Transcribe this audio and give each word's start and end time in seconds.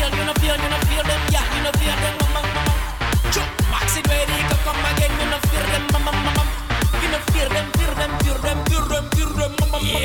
fear, 0.00 0.18
you 0.18 0.24
no 0.24 0.32
fear, 0.34 0.56
you 0.56 0.68
no 0.68 0.78
fear 0.88 1.02
them, 1.02 1.20
yeah, 1.30 1.44
you 1.54 1.62
no 1.62 1.70
fear 1.72 1.96
them, 2.02 2.14
bam, 2.18 2.32
bam. 2.34 2.68
Max 3.70 3.96
it 3.96 4.06
ready, 4.08 4.36
go 4.48 4.56
come 4.64 4.84
again, 4.90 5.12
you 5.20 5.26
no 5.30 5.38
fear 5.48 5.64
them, 5.72 5.84
bam, 5.92 6.04
bam. 6.04 6.48
You 7.02 7.08
no 7.12 7.18
fear 7.32 7.48
them, 7.48 7.66
fear 7.76 7.94
them, 7.94 8.12
fear 8.20 8.38
them, 8.38 8.58
fear 8.66 8.84
them, 8.88 9.04
fear 9.10 9.30
them, 9.38 9.52
bam, 9.58 9.70
bam, 9.70 9.82
bam. 9.82 10.04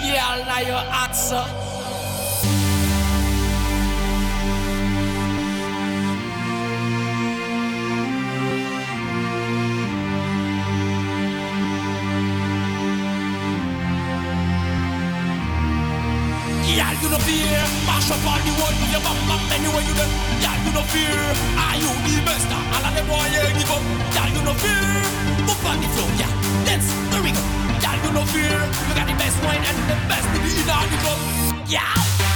Yeah, 0.00 0.44
now 0.46 0.60
you're 0.60 0.92
hot, 0.92 1.14
sir. 1.14 1.67
Fear. 17.28 17.60
Mash 17.84 18.08
up 18.10 18.24
all 18.24 18.40
the 18.40 18.52
world 18.56 18.76
with 18.80 18.92
your 18.92 19.04
bum 19.04 19.18
bum 19.28 19.42
anywhere 19.52 19.84
you 19.84 19.94
done. 20.00 20.12
Yeah, 20.40 20.56
you 20.64 20.72
no 20.72 20.82
fear. 20.88 21.20
Are 21.60 21.76
you 21.76 21.90
the 22.08 22.24
best? 22.24 22.48
Ah, 22.48 22.74
all 22.74 22.86
of 22.88 22.92
them 22.96 23.04
boy 23.04 23.28
yeah, 23.28 23.52
give 23.52 23.68
up. 23.68 23.82
Yeah, 24.16 24.32
you 24.32 24.42
no 24.48 24.54
fear. 24.56 24.80
Move 25.44 25.66
on 25.68 25.76
the 25.84 25.88
floor, 25.92 26.10
yeah. 26.16 26.32
Dance, 26.64 26.88
there 27.12 27.22
we 27.24 27.30
go. 27.36 27.42
Yeah, 27.84 28.00
you 28.00 28.10
no 28.16 28.24
fear. 28.32 28.56
You 28.88 28.92
got 28.96 29.06
the 29.12 29.16
best 29.20 29.36
wine 29.44 29.64
and 29.68 29.78
the 29.90 29.96
best 30.08 30.28
in 30.32 30.68
all 30.72 30.86
the 30.88 30.98
club. 31.04 31.20
Yeah, 31.68 32.27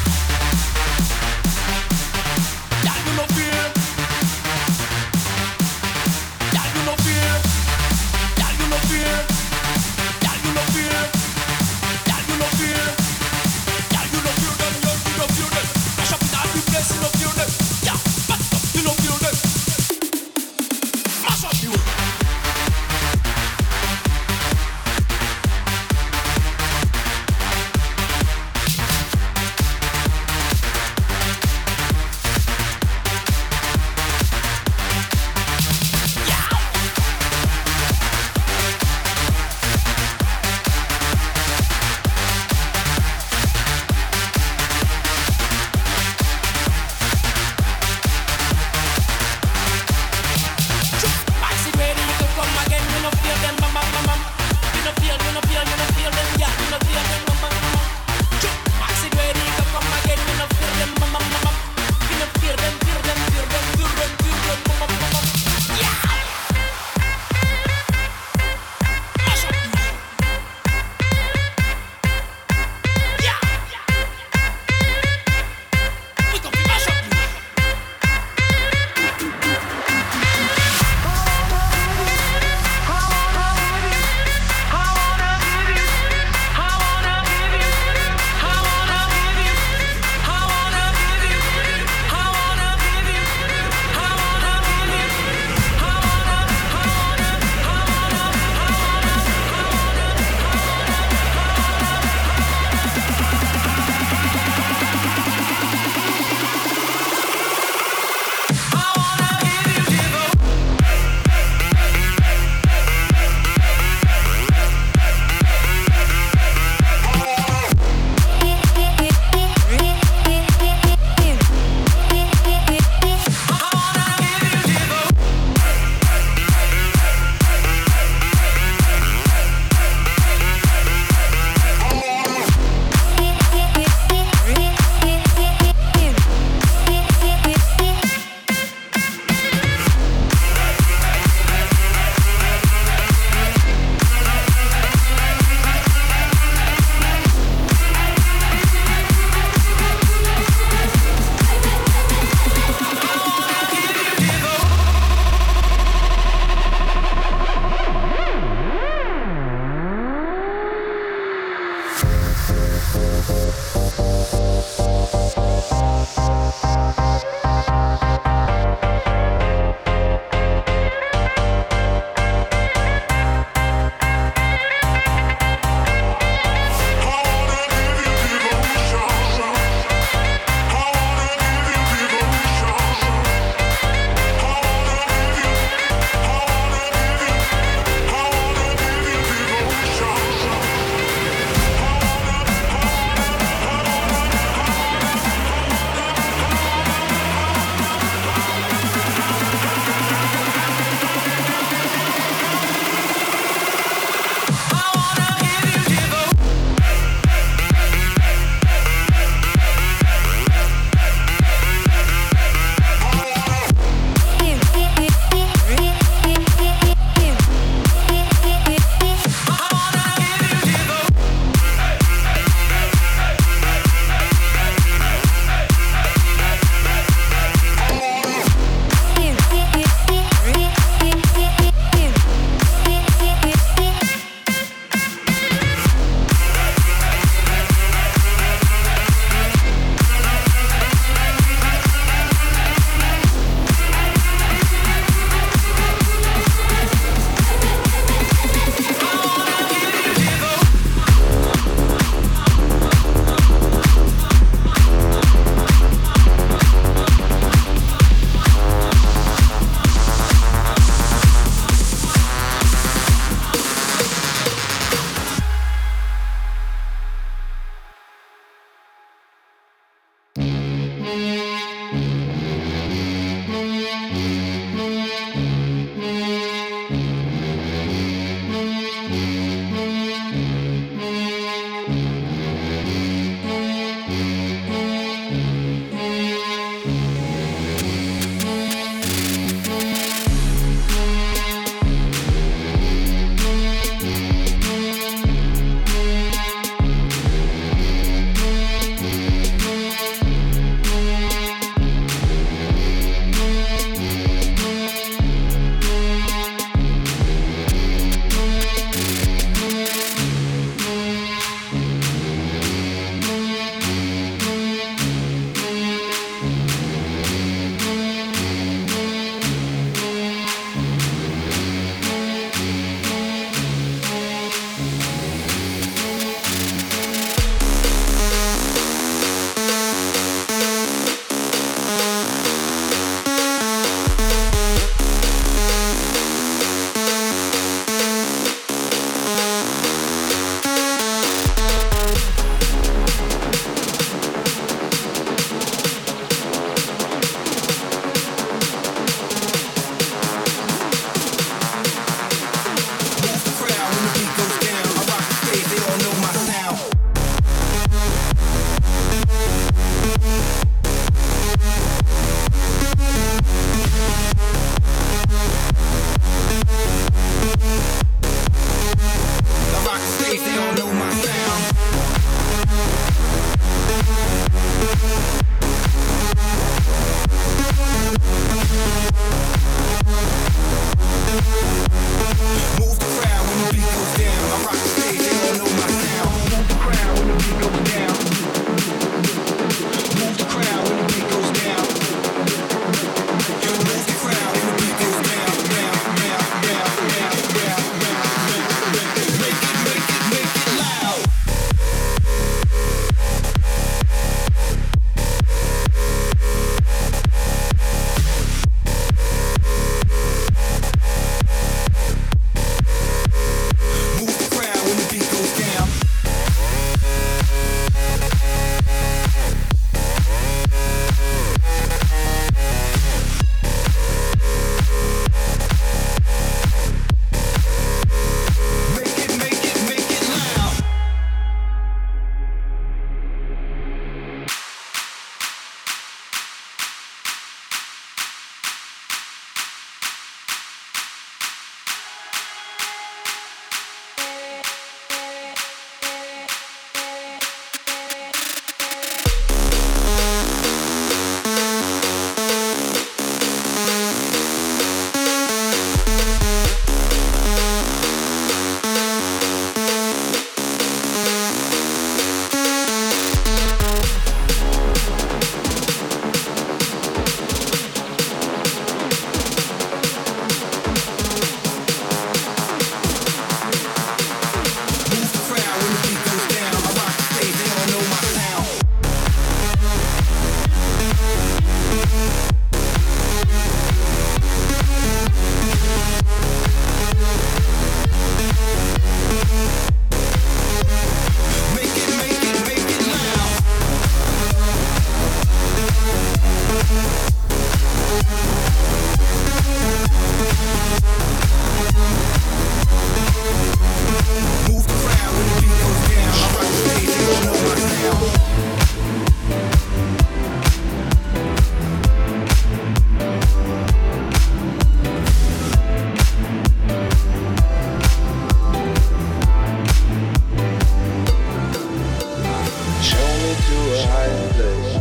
to 523.69 523.77
a 523.95 523.99
higher 524.13 524.49
place. 524.57 524.93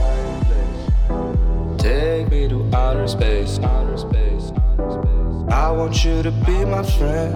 Take 1.82 2.26
me 2.32 2.48
to 2.48 2.60
outer 2.76 3.08
space. 3.08 3.60
I 5.50 5.70
want 5.72 6.04
you 6.06 6.22
to 6.24 6.32
be 6.32 6.66
my 6.66 6.84
friend, 6.84 7.34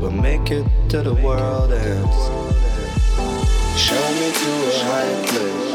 but 0.00 0.12
make 0.12 0.50
it 0.50 0.66
to 0.90 1.02
the 1.02 1.14
world 1.14 1.72
ends. 1.72 2.16
Show 3.80 4.12
me 4.20 4.32
to 4.42 4.52
a 4.68 4.72
higher 4.88 5.22
place. 5.30 5.70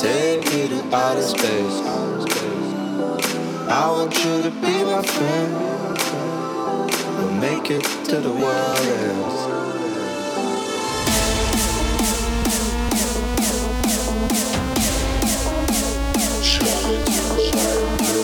Take 0.00 0.44
me 0.52 0.68
to 0.68 0.80
outer 0.94 1.22
space. 1.22 1.78
I 3.68 3.90
want 3.90 4.14
you 4.24 4.42
to 4.42 4.50
be 4.50 4.84
my 4.84 5.02
friend, 5.02 5.50
but 7.16 7.30
make 7.40 7.70
it 7.70 7.84
to 8.10 8.20
the 8.20 8.32
world 8.32 8.78
ends. 8.78 9.63
Show 18.14 18.22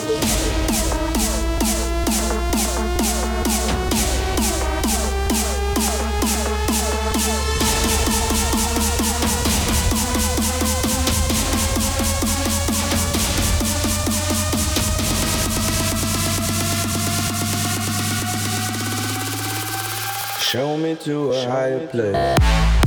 me 20.77 20.95
to 20.95 21.31
a 21.31 21.43
Show 21.43 21.49
higher 21.49 21.87
place. 21.87 22.80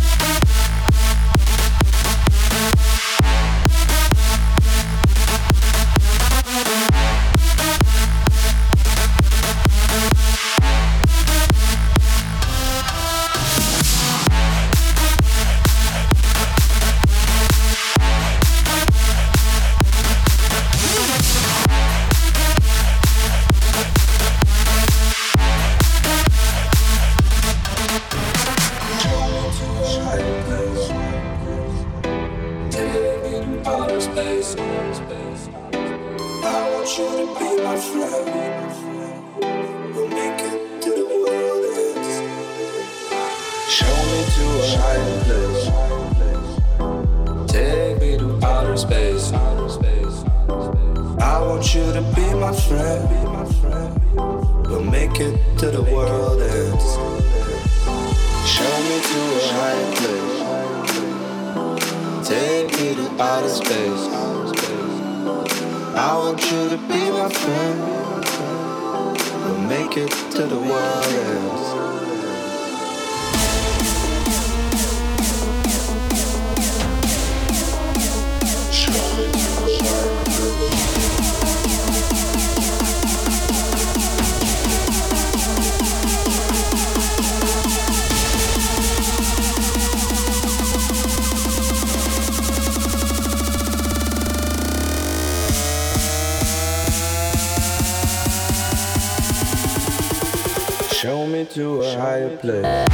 play. 102.36 102.93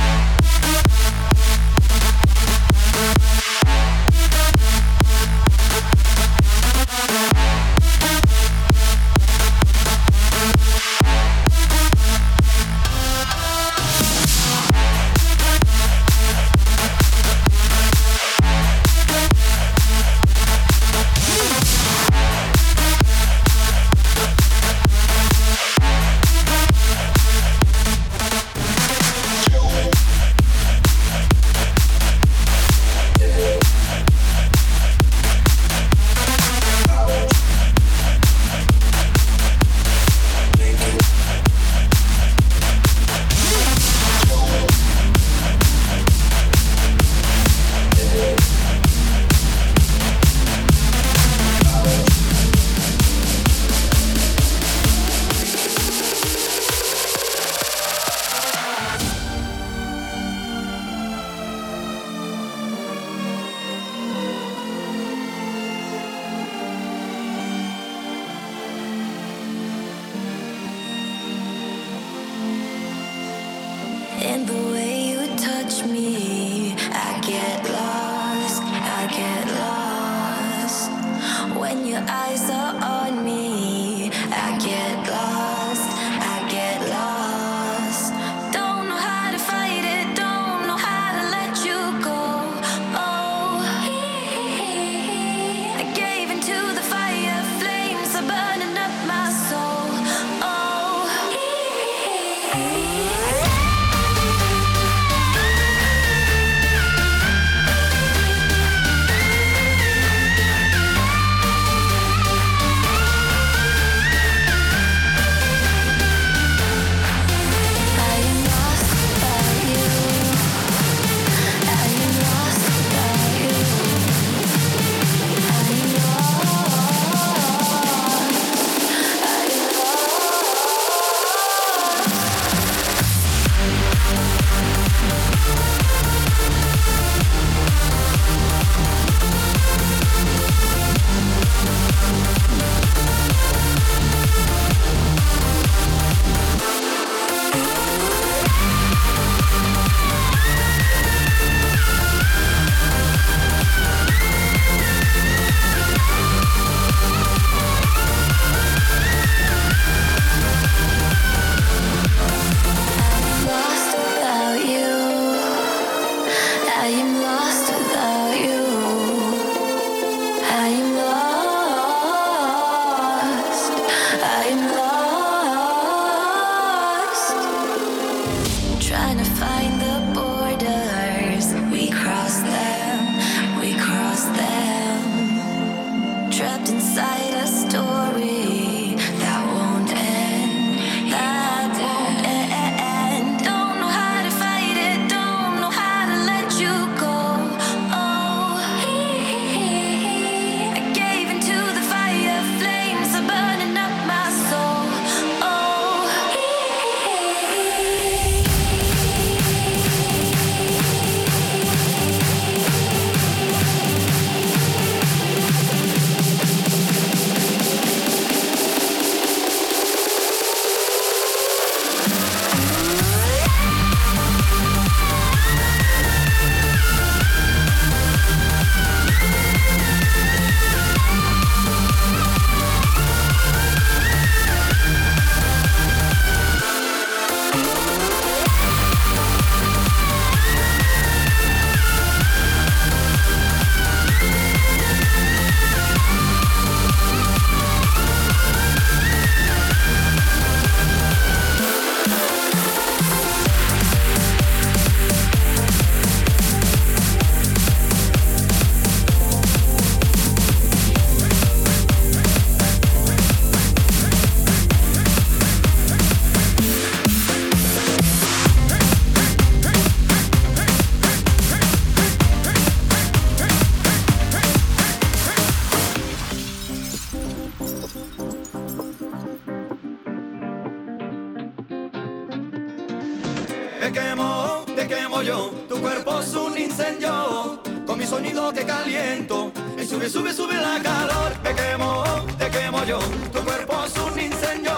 Y 288.87 289.87
sube, 289.87 290.09
sube, 290.09 290.33
sube 290.33 290.55
la 290.55 290.81
calor. 290.83 291.33
Te 291.43 291.55
quemo, 291.55 292.05
te 292.39 292.51
quemo 292.51 292.85
yo. 292.85 292.99
Tu 293.33 293.45
cuerpo 293.45 293.85
es 293.85 293.97
un 293.99 294.19
incendio. 294.19 294.73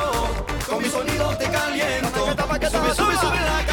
Con 0.68 0.82
mi 0.82 0.88
sonido 0.88 1.36
te 1.36 1.44
caliento. 1.44 2.26
Sube, 2.70 2.94
sube, 2.94 3.16
sube 3.16 3.40
la 3.40 3.66
calor. 3.66 3.71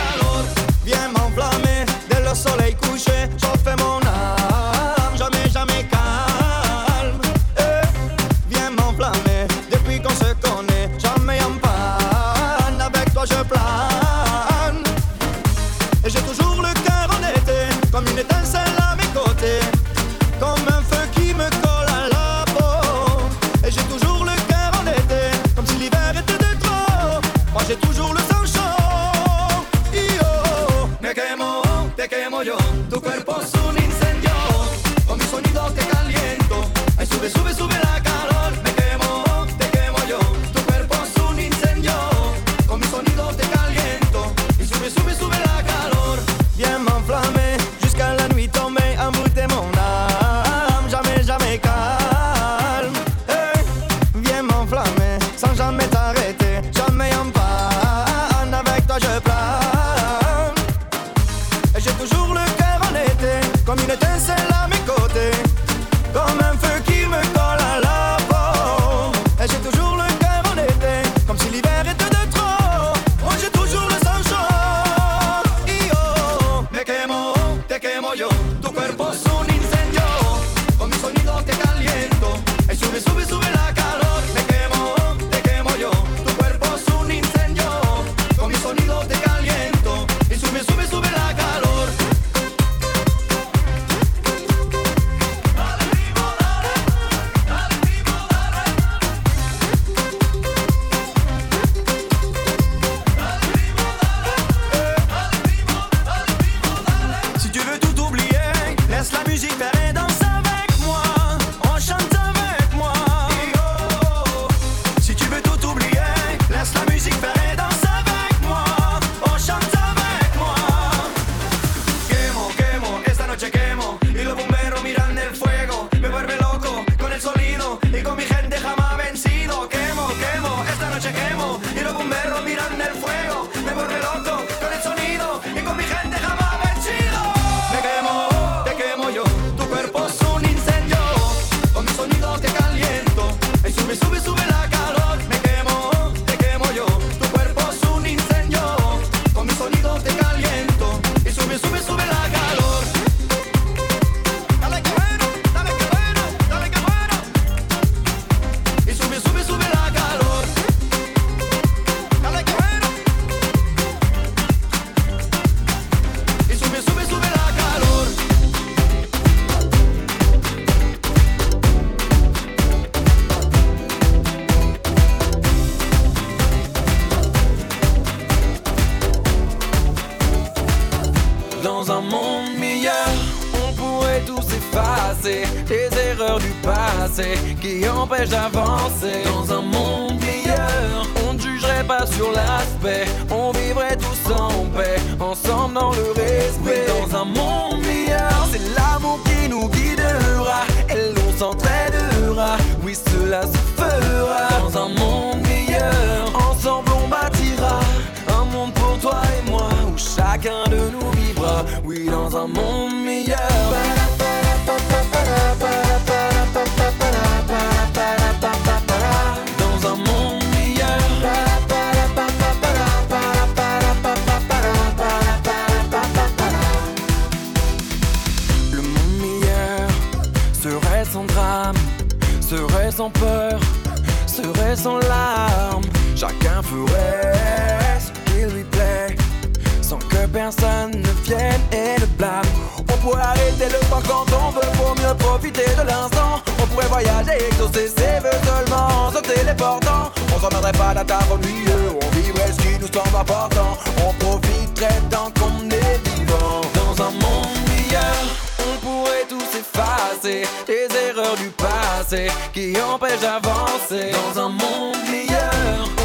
dans 264.34 264.41
un 264.41 264.49
monde 264.49 264.97
meilleur. 265.09 265.51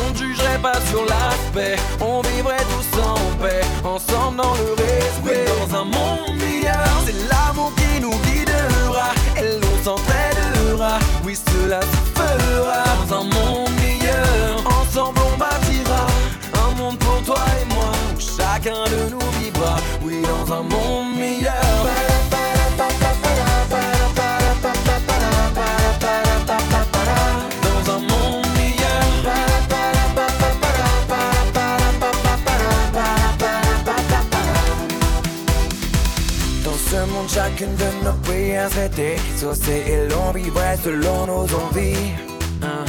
On 0.06 0.10
ne 0.10 0.16
jugerait 0.16 0.58
pas 0.58 0.80
sur 0.90 1.04
l'aspect, 1.04 1.76
on 2.00 2.20
vivrait 2.22 2.64
tous 2.70 3.00
en 3.00 3.14
paix, 3.42 3.60
ensemble 3.84 4.38
dans 4.38 4.54
le 4.54 4.70
respect. 4.72 5.44
Oui, 5.46 5.68
dans 5.68 5.78
un 5.80 5.84
monde 5.84 6.36
meilleur, 6.38 6.88
c'est 7.04 7.28
l'amour 7.28 7.72
qui 7.76 8.00
nous 8.00 8.10
guidera, 8.10 9.10
et 9.36 9.58
l'on 9.60 9.84
s'entraînera. 9.84 10.98
Oui, 11.24 11.36
cela 11.36 11.80
se 11.80 12.20
fera 12.20 12.84
dans 13.08 13.20
un 13.20 13.24
monde 13.24 13.70
meilleur. 13.82 14.62
Ensemble, 14.80 15.20
on 15.32 15.38
bâtira 15.38 16.06
un 16.66 16.74
monde 16.76 16.98
pour 16.98 17.22
toi 17.22 17.44
et 17.60 17.74
moi, 17.74 17.92
où 18.16 18.20
chacun 18.20 18.84
de 18.84 19.10
nous 19.10 19.30
vivra. 19.40 19.76
Oui, 20.02 20.22
dans 20.22 20.52
un 20.54 20.62
monde 20.62 21.16
meilleur. 21.16 22.13
Nos 38.04 38.12
prières 38.22 38.78
était 38.78 39.16
exaucée 39.32 39.82
et 39.86 40.08
l'on 40.08 40.30
vivrait 40.32 40.76
selon 40.82 41.26
nos 41.26 41.46
envies. 41.54 42.12
Hein. 42.62 42.84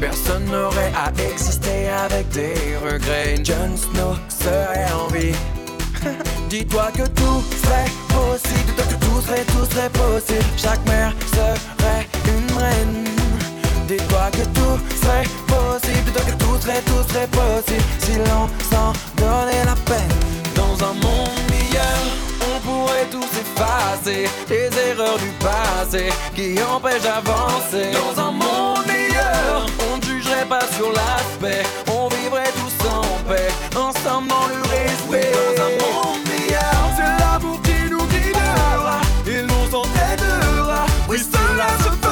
Personne 0.00 0.44
n'aurait 0.44 0.92
à 0.94 1.10
exister 1.30 1.88
avec 2.04 2.28
des 2.28 2.54
regrets. 2.84 3.36
Jon 3.42 3.76
Snow 3.76 4.14
serait 4.28 4.92
en 4.92 5.06
vie. 5.12 5.34
Dis-toi 6.50 6.90
que 6.92 7.06
tout 7.08 7.42
serait 7.62 7.90
possible, 8.08 8.64
dis-toi 8.66 8.84
que 8.84 9.04
tout 9.04 9.20
serait, 9.22 9.44
tout 9.44 9.66
serait 9.70 9.90
possible. 9.90 10.50
Chaque 10.56 10.86
mère 10.86 11.14
serait 11.32 12.06
une 12.26 12.58
reine. 12.58 13.04
Dis-toi 13.88 14.30
que 14.32 14.44
tout 14.58 14.78
serait 15.02 15.28
possible, 15.46 16.04
dis-toi 16.04 16.22
que 16.22 16.44
tout 16.44 16.60
serait, 16.60 16.82
tout 16.82 17.08
serait 17.08 17.28
possible. 17.28 17.84
Si 18.00 18.12
l'on 18.18 18.48
s'en 18.70 18.92
donnait 19.16 19.64
la 19.64 19.76
peine. 19.86 20.14
Dans 20.54 20.84
un 20.84 20.92
monde 20.94 21.43
tous 23.14 23.38
effacer 23.38 24.28
les 24.48 24.68
erreurs 24.90 25.18
du 25.18 25.30
passé 25.38 26.08
qui 26.34 26.60
empêchent 26.62 27.02
d'avancer. 27.02 27.90
Dans 27.92 28.20
un 28.20 28.32
monde 28.32 28.86
meilleur, 28.88 29.66
on 29.88 29.96
ne 29.98 30.02
jugerait 30.02 30.46
pas 30.46 30.66
sur 30.76 30.90
l'aspect, 30.90 31.62
on 31.86 32.08
vivrait 32.08 32.52
tous 32.60 32.88
en 32.88 33.02
paix, 33.28 33.50
ensemble 33.76 34.28
dans 34.28 34.48
le 34.48 34.60
respect. 34.74 35.30
Dans 35.32 35.62
un 35.62 35.72
monde 35.82 36.22
meilleur, 36.26 36.82
c'est 36.96 37.14
l'amour 37.22 37.62
qui 37.62 37.78
nous 37.88 38.04
guidera 38.12 38.98
et 39.28 39.42
l'on 39.42 39.64
s'entraidera. 39.70 40.86
Oui, 41.08 41.18
cela 41.18 41.68
se 41.84 42.03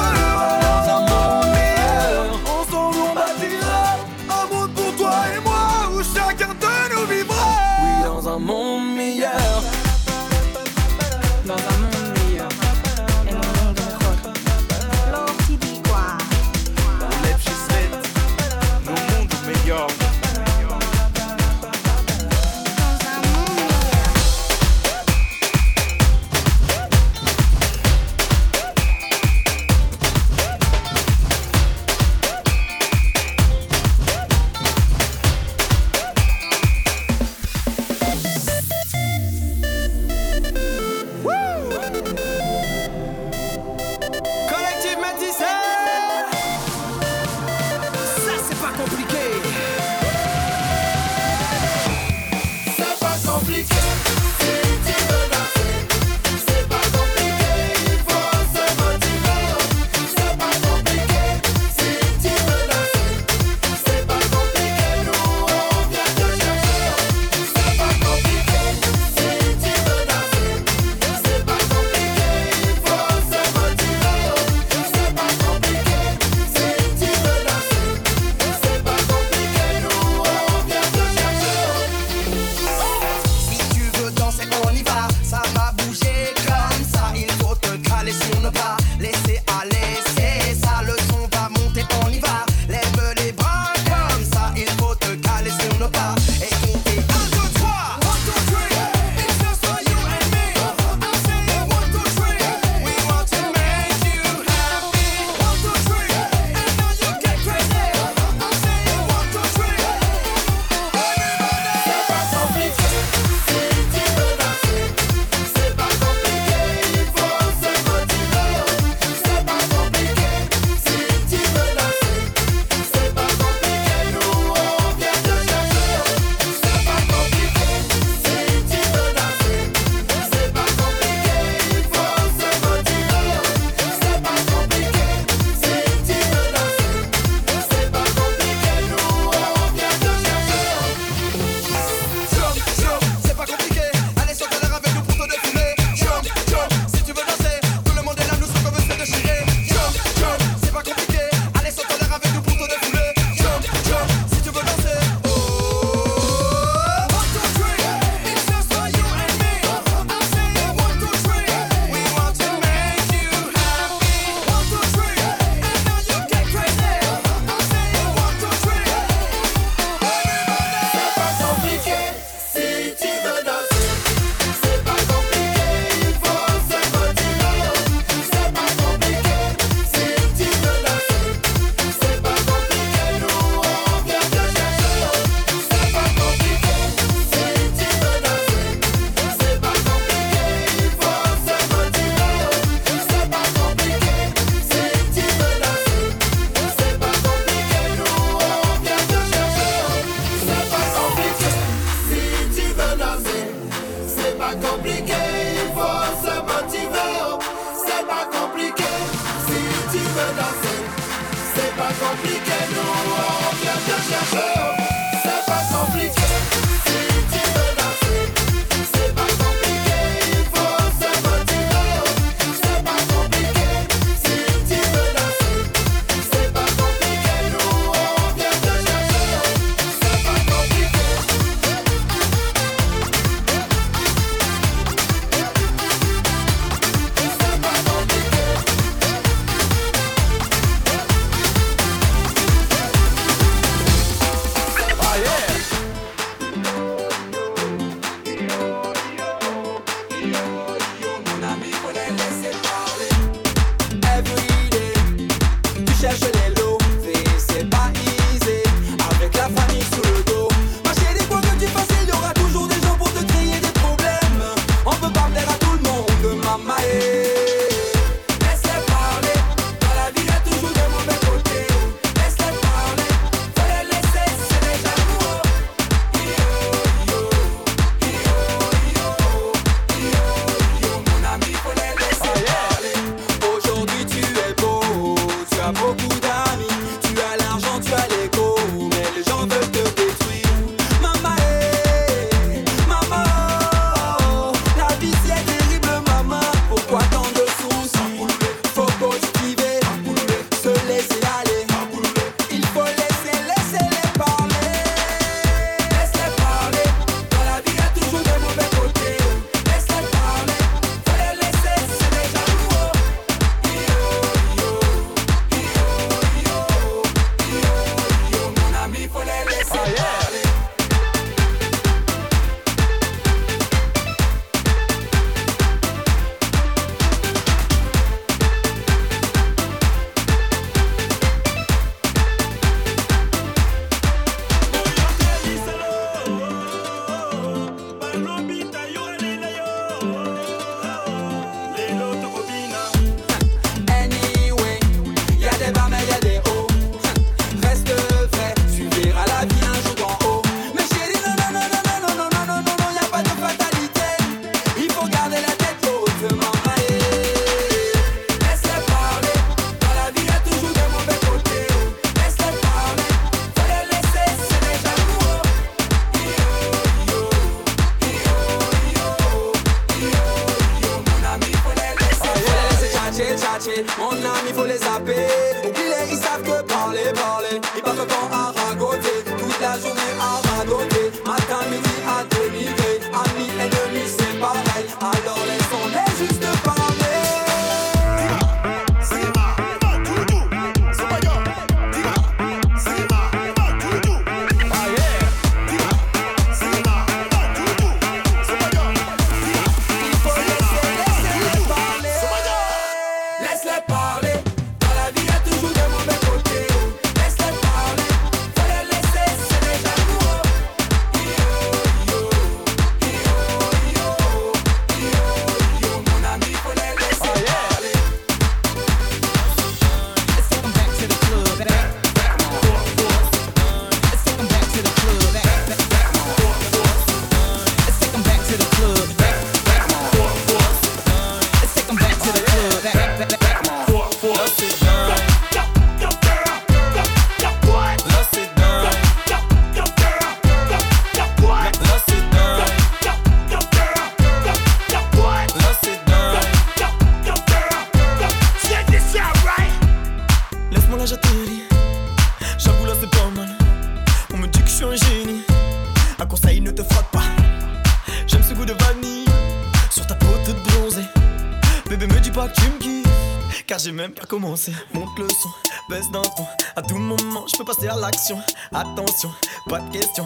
monte 464.93 465.17
le 465.17 465.27
son, 465.29 465.49
baisse 465.89 466.11
d'un 466.11 466.21
ton. 466.21 466.45
À 466.75 466.81
tout 466.81 466.97
moment, 466.97 467.45
je 467.51 467.57
peux 467.57 467.65
passer 467.65 467.87
à 467.87 467.95
l'action. 467.95 468.39
Attention, 468.71 469.31
pas 469.67 469.79
de 469.79 469.91
question, 469.91 470.25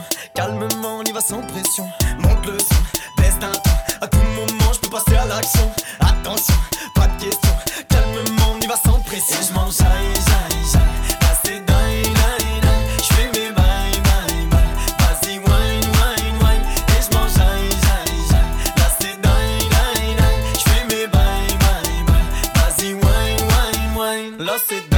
lost 24.48 24.72
it. 24.72 24.97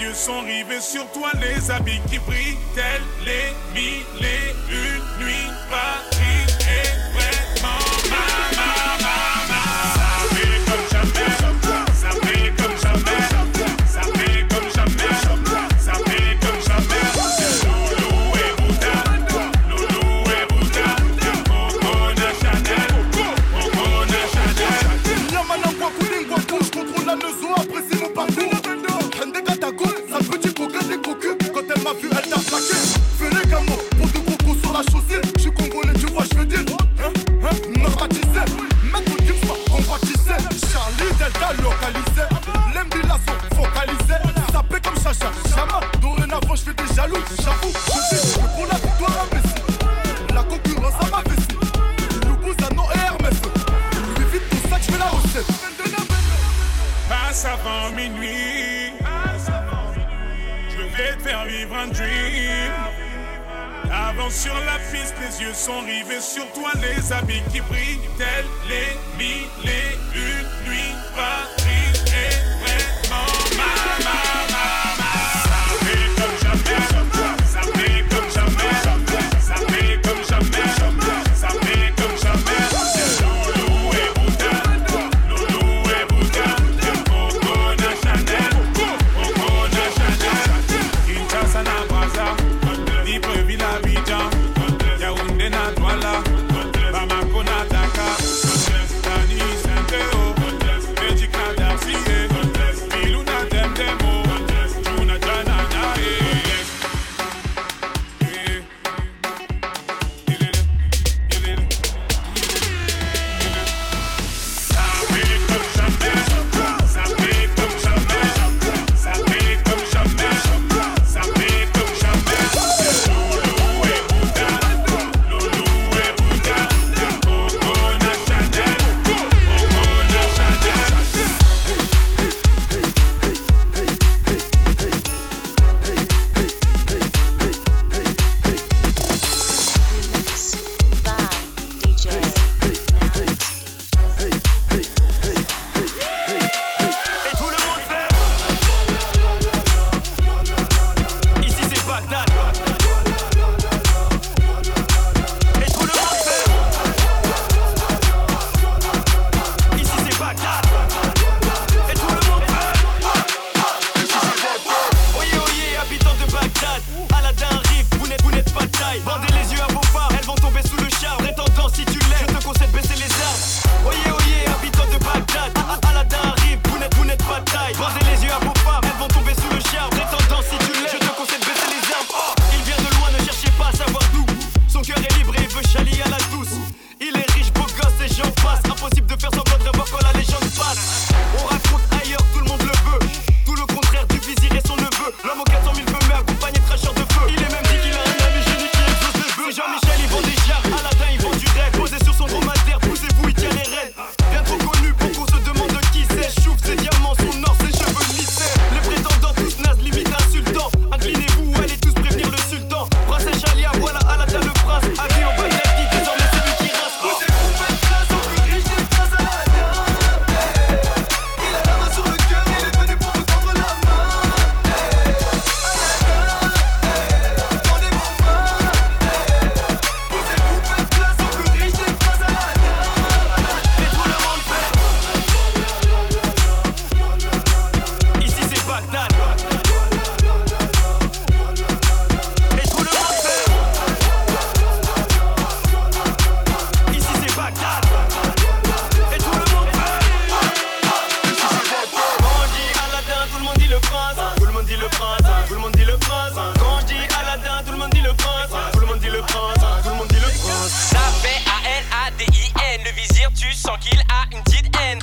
yeux 0.00 0.14
sont 0.14 0.40
rivés 0.40 0.80
sur 0.80 1.06
toi, 1.12 1.30
les 1.40 1.70
habits 1.70 2.00
qui 2.10 2.18
brillent, 2.18 2.58
tels 2.74 3.02
les 3.24 3.52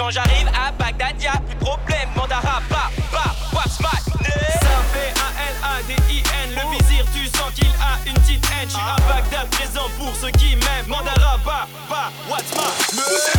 quand 0.06 0.12
j'arrive 0.12 0.47
à 0.49 0.72
Bagdad, 0.72 1.20
y'a 1.20 1.32
plus 1.32 1.56
de 1.56 1.60
problème. 1.60 2.08
Mandara, 2.16 2.62
ba, 2.70 2.91
ba, 3.12 3.36
what's 3.51 3.80
my 3.80 3.88
name? 4.22 4.32
Ça 4.62 4.78
fait 4.93 5.12
A-L-A-D-I-N, 5.20 6.51
le 6.51 6.78
vizir, 6.78 7.06
tu 7.12 7.26
sens 7.26 7.51
qu'il 7.56 7.68
a 7.82 7.97
une 8.08 8.14
petite 8.14 8.45
haine. 8.45 8.70
J'suis 8.70 8.80
à 8.82 8.97
Bagdad, 9.12 9.49
présent 9.49 9.89
pour 9.97 10.16
ceux 10.16 10.30
qui 10.32 10.56
m'aiment. 10.58 10.88
Mandara, 10.88 11.38
ba, 11.43 11.68
ba, 11.89 12.12
what's 12.30 12.53
my 12.53 12.97
name? 12.97 13.35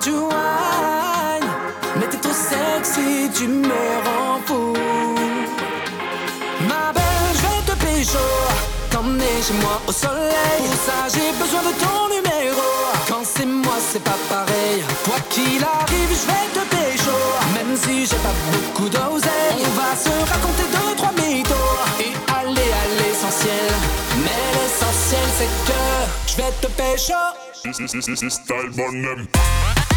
Tu. 0.00 0.12
Mais 1.98 2.06
t'es 2.08 2.18
trop 2.18 2.32
sexy, 2.32 3.30
tu 3.34 3.48
me 3.48 3.68
rends 4.04 4.40
fou. 4.46 4.74
Ma 6.68 6.92
belle, 6.92 7.30
je 7.34 7.40
vais 7.42 7.62
te 7.66 7.74
pécho. 7.84 8.18
T'emmener 8.90 9.42
chez 9.46 9.54
moi 9.54 9.80
au 9.86 9.92
soleil. 9.92 10.62
Pour 10.66 10.80
ça, 10.86 11.08
j'ai 11.12 11.32
besoin 11.42 11.62
de 11.62 11.72
ton 11.82 12.14
numéro. 12.14 12.68
Quand 13.08 13.24
c'est 13.24 13.46
moi, 13.46 13.74
c'est 13.90 14.02
pas 14.02 14.18
pareil. 14.28 14.82
Quoi 15.04 15.18
qu'il 15.30 15.62
arrive, 15.64 16.12
je 16.20 16.26
vais 16.30 16.48
te 16.54 16.62
pécho. 16.74 17.18
Même 17.54 17.76
si 17.76 18.06
j'ai 18.06 18.16
pas 18.16 18.36
beaucoup 18.52 18.88
d'oseille. 18.88 19.62
On 19.66 19.74
va 19.80 19.96
se 19.96 20.10
raconter 20.32 20.66
deux, 20.72 20.94
trois 20.96 21.12
mythos. 21.12 21.78
Et 22.00 22.12
aller 22.38 22.70
à 22.82 22.84
l'essentiel. 22.98 23.70
Mais 24.24 24.42
l'essentiel, 24.54 25.26
c'est 25.38 25.52
que 25.66 25.82
je 26.30 26.36
vais 26.36 26.52
te 26.60 26.66
pécho. 26.68 27.22
Style 28.28 28.70
bonhomme. 28.76 29.26
Je 29.26 29.87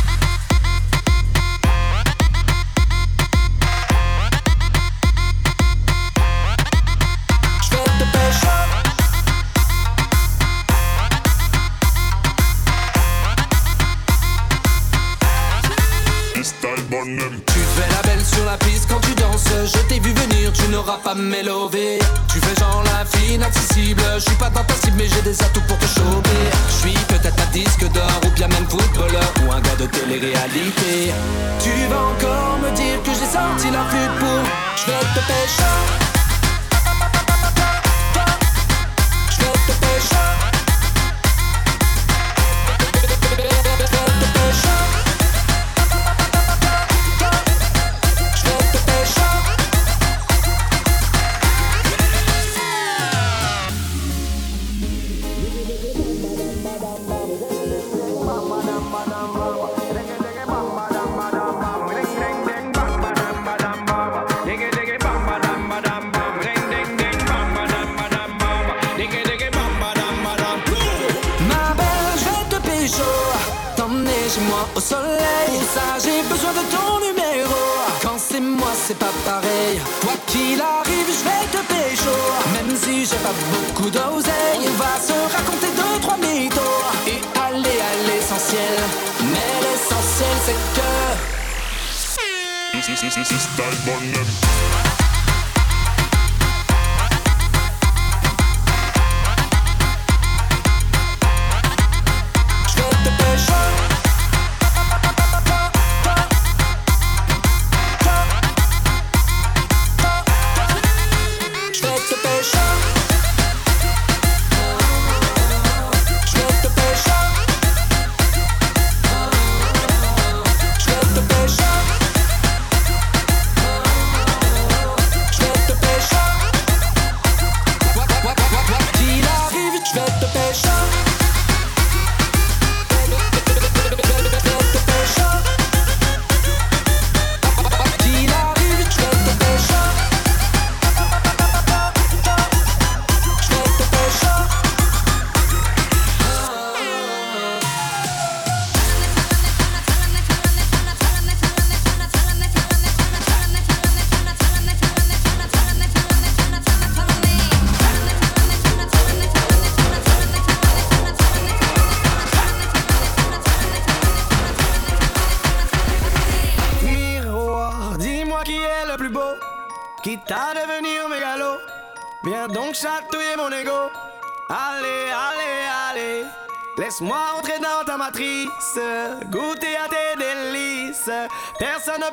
Tu 17.18 17.60
fais 17.76 17.90
la 17.90 18.02
belle 18.04 18.24
sur 18.24 18.46
la 18.46 18.58
piste 18.58 18.88
quand 18.90 19.00
tu 19.02 19.14
danses. 19.16 19.46
Je 19.66 19.80
t'ai 19.88 20.00
vu 20.00 20.14
venir, 20.14 20.52
tu 20.54 20.68
n'auras 20.70 20.98
pas 20.98 21.16
mélové. 21.16 22.00
Tu 22.32 22.40
fais 22.40 22.56
genre 22.60 22.84
la 22.86 23.06
fille 23.06 23.36
inaccessible. 23.36 24.02
Je 24.16 24.22
suis 24.22 24.36
pas 24.36 24.50
dans 24.50 24.64
cible, 24.82 24.98
mais 24.98 25.08
j'ai 25.08 25.22
des 25.22 25.42
atouts 25.42 25.62
pour 25.68 25.78
te 25.78 25.86
choper. 25.86 26.44
Je 26.70 26.88
suis 26.88 26.98
peut-être 27.08 27.42
un 27.42 27.52
disque 27.52 27.92
d'or 27.92 28.22
ou 28.26 28.30
bien 28.32 28.48
même 28.48 28.68
footballeur 28.70 29.34
ou 29.44 29.52
un 29.52 29.60
gars 29.62 29.76
de 29.80 29.86
télé-réalité. 29.88 31.12
Tu 31.60 31.72
vas 31.90 32.02
encore 32.14 32.60
me 32.64 32.76
dire 32.76 33.02
que 33.04 33.12
j'ai 33.12 33.30
sorti 33.32 33.72
la 33.72 33.84
flûte 33.90 34.20
pour. 34.20 34.44
Je 34.78 35.20
te 35.20 35.26
pécho. 35.28 36.21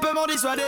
Peut 0.00 0.12
m'en 0.14 0.26
dissuader. 0.26 0.67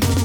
the 0.00 0.14
moon. 0.14 0.23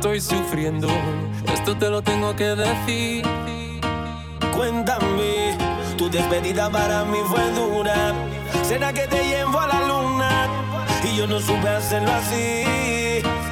estoy 0.00 0.20
sufriendo. 0.22 0.88
Esto 1.52 1.76
te 1.76 1.90
lo 1.90 2.00
tengo 2.00 2.34
que 2.34 2.56
decir. 2.56 3.22
Cuéntame, 4.56 5.58
tu 5.98 6.08
despedida 6.08 6.70
para 6.70 7.04
mí 7.04 7.18
fue 7.28 7.50
dura. 7.50 8.14
¿Será 8.62 8.94
que 8.94 9.06
te 9.06 9.22
llevo 9.22 9.60
a 9.60 9.66
la 9.66 9.80
luna? 9.86 10.48
Y 11.04 11.18
yo 11.18 11.26
no 11.26 11.38
supe 11.38 11.68
hacerlo 11.68 12.10
así. 12.12 12.64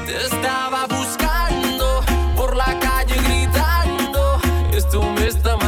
Te 0.06 0.16
estaba 0.24 0.86
buscando 0.86 2.00
por 2.34 2.56
la 2.56 2.78
calle 2.78 3.16
gritando. 3.26 4.40
Esto 4.72 5.02
me 5.02 5.26
está 5.26 5.54
mal. 5.58 5.67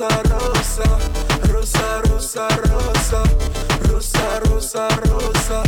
rosa, 0.00 0.84
rosa, 1.48 2.00
rosa, 2.02 2.02
rosa, 2.06 2.48
rosa, 2.70 3.22
rosa, 3.90 4.40
rosa, 4.44 4.88
rosa. 5.10 5.67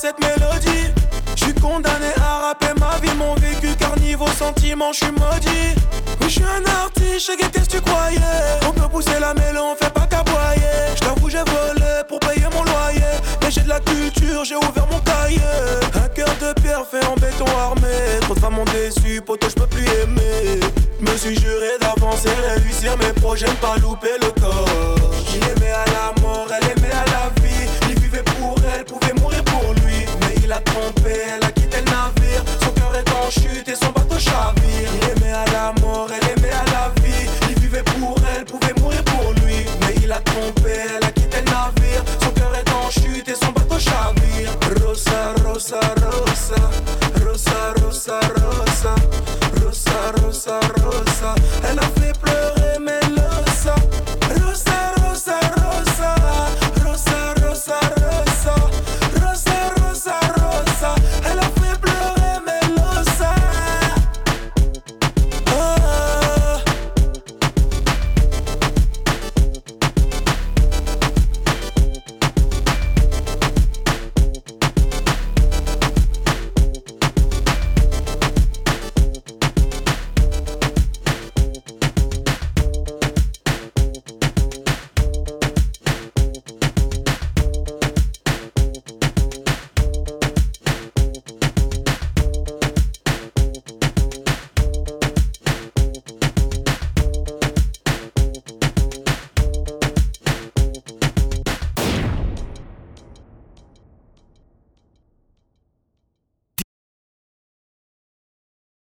cette 0.00 0.18
mélodie. 0.20 0.88
Je 1.36 1.44
suis 1.44 1.54
condamné 1.54 2.12
à 2.16 2.48
rappeler 2.48 2.72
ma 2.80 2.96
vie, 3.02 3.14
mon 3.18 3.34
vécu, 3.34 3.74
car 3.78 3.98
niveau 3.98 4.26
sentiment, 4.28 4.92
je 4.92 5.04
maudit. 5.06 5.74
Oui, 6.20 6.30
je 6.30 6.40
un 6.40 6.64
artiste, 6.82 7.32
qu'est-ce 7.36 7.68
que 7.68 7.76
tu 7.76 7.80
croyais? 7.82 8.18
On 8.66 8.72
peut 8.72 8.88
pousser 8.88 9.18
la 9.20 9.34
mêle, 9.34 9.58
on 9.58 9.74
fait 9.74 9.92
pas 9.92 10.06
caboyer. 10.06 10.94
Je 10.94 11.00
t'avoue, 11.00 11.28
j'ai 11.28 11.44
volé 11.44 11.92
pour 12.08 12.18
payer 12.20 12.46
mon 12.54 12.64
loyer. 12.64 13.14
Mais 13.42 13.50
j'ai 13.50 13.60
de 13.60 13.68
la 13.68 13.80
culture, 13.80 14.42
j'ai 14.44 14.56
ouvert 14.56 14.86
mon 14.90 15.00
cahier. 15.00 15.40
Un 15.94 16.08
cœur 16.08 16.34
de 16.40 16.58
pierre 16.62 16.84
fait 16.90 17.04
en 17.04 17.14
béton 17.16 17.44
armé. 17.58 18.20
Trop 18.22 18.34
de 18.34 18.40
femmes 18.40 18.58
ont 18.58 18.64
déçu, 18.64 19.20
poto, 19.20 19.48
je 19.50 19.62
plus 19.64 19.86
aimer. 20.02 20.60
Me 21.00 21.14
suis 21.16 21.38
juré 21.38 21.72
d'avancer, 21.78 22.30
réussir 22.54 22.96
mes 22.96 23.12
projets, 23.20 23.52
pas 23.60 23.76
louper 23.76 24.16
le 24.22 24.30
corps. 24.40 25.12
J'y 25.28 25.38
aimais 25.38 25.72
à 25.72 25.84
la 25.92 26.19
elle 31.06 31.44
a 31.44 31.52
quitté 31.52 31.78
le 31.78 31.84
navire, 31.84 32.44
son 32.62 32.70
cœur 32.72 32.94
est 32.96 33.10
en 33.10 33.30
chute 33.30 33.69